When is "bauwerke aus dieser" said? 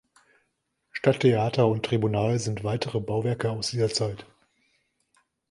2.99-3.89